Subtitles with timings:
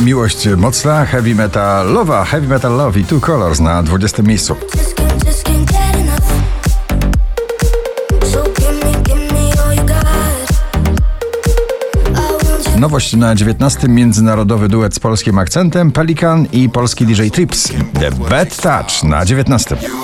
[0.00, 4.56] Miłość mocna, heavy metalowa, heavy metal love i Two Colors na 20 miejscu.
[12.76, 17.68] Nowość na 19 międzynarodowy duet z polskim akcentem Pelikan i polski DJ Trips.
[18.00, 19.76] The Bad Touch na 19.
[19.82, 20.02] You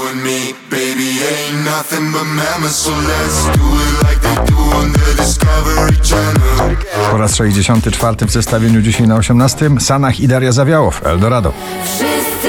[7.10, 11.52] Po raz 64 w zestawieniu dzisiaj na 18 Sanach i Daria Zawiałow, Eldorado.
[11.84, 12.48] Wszyscy.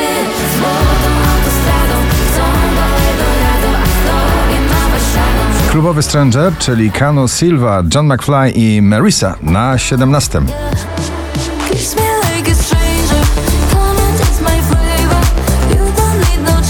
[5.72, 10.42] Klubowy Stranger, czyli Kano Silva, John McFly i Marisa na 17.
[11.72, 13.26] Kiss me like a stranger.
[13.72, 15.22] Come and taste my flavor.
[15.70, 16.62] You don't need no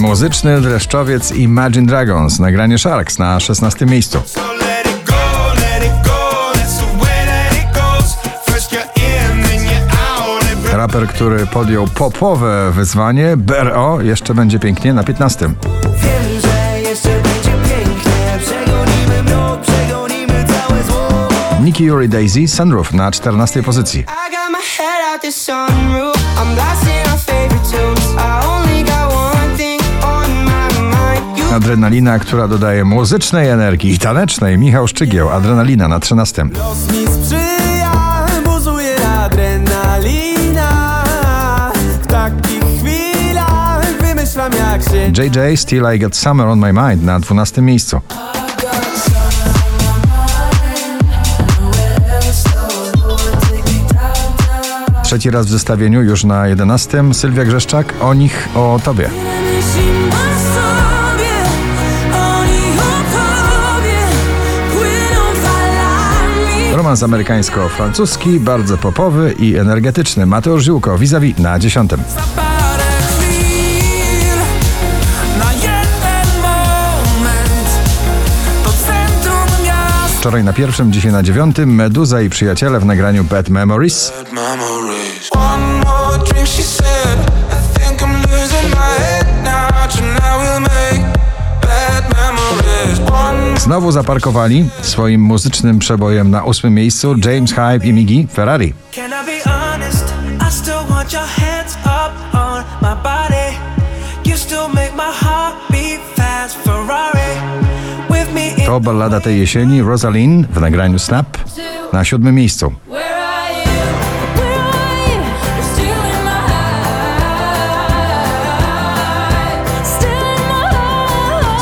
[0.00, 4.22] Muzyczny dreszczowiec Imagine Dragons, nagranie Sharks na 16 miejscu.
[10.78, 15.46] Raper, który podjął popowe wyzwanie, BRO, jeszcze będzie pięknie na 15.
[15.46, 21.28] Wiem, że jeszcze będzie pięknie Przegonimy mrok, przegonimy całe zło
[21.62, 24.04] Nicky Yuri Daisy, Sunroof na 14 pozycji.
[31.52, 34.58] Adrenalina, która dodaje muzycznej energii i tanecznej.
[34.58, 36.44] Michał Szczygieł, Adrenalina na 13.
[36.44, 37.47] Los mi sprzyja,
[44.38, 48.00] wymyślam jak się JJ, Still I Get Summer on My Mind na 12 miejscu.
[55.02, 57.14] Trzeci raz w zestawieniu, już na 11.
[57.14, 59.10] Sylwia Grzeszczak, o nich, o tobie.
[66.72, 70.26] Romans amerykańsko-francuski, bardzo popowy i energetyczny.
[70.26, 71.90] Mateusz Ziółko, vis-a-vis na 10.
[80.28, 81.74] Wczoraj na pierwszym, dzisiaj na dziewiątym.
[81.74, 84.12] Meduza i przyjaciele w nagraniu Bad Memories.
[93.58, 98.74] Znowu zaparkowali swoim muzycznym przebojem na ósmym miejscu James Hype i Migi Ferrari.
[98.92, 100.14] Can I be honest?
[100.48, 102.37] I still want your hands up
[108.78, 111.26] To ballada tej jesieni Rosalind w nagraniu Snap
[111.92, 112.72] na siódmym miejscu.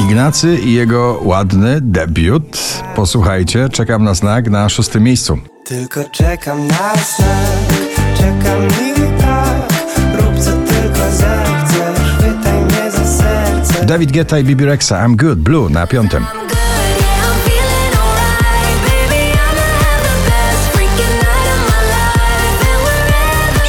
[0.01, 2.83] Ignacy i jego ładny debiut.
[2.97, 5.39] Posłuchajcie, czekam na znak na szóstym miejscu.
[5.65, 12.35] Tylko czekam na znak, czekam i tak Rób co tylko zechcesz,
[12.65, 16.25] mnie za serce David Guetta i Bibi Rexa I'm Good Blue na piątym.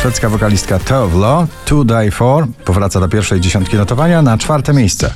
[0.07, 5.13] Szwedzka wokalistka Tove Lo, To Die For, powraca do pierwszej dziesiątki notowania na czwarte miejsce.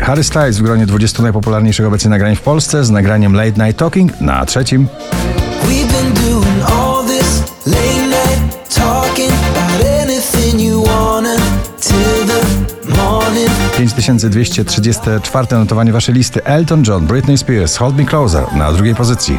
[0.00, 4.20] Harry Styles w gronie 20 najpopularniejszych obecnie nagrań w Polsce z nagraniem Late Night Talking
[4.20, 4.88] na trzecim.
[13.96, 19.38] 5234 notowanie waszej listy Elton John, Britney Spears, Hold Me Closer na drugiej pozycji.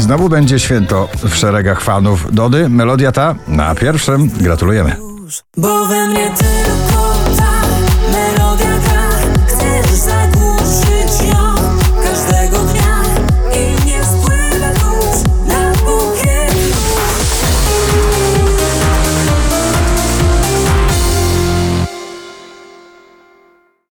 [0.00, 2.68] Znowu będzie święto w szeregach fanów Dody.
[2.68, 4.30] Melodia ta na pierwszym.
[4.40, 4.96] Gratulujemy.
[5.56, 6.30] Bo we mnie